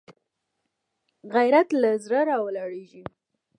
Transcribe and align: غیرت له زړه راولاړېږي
غیرت 1.33 1.67
له 1.81 1.89
زړه 2.03 2.19
راولاړېږي 2.29 3.03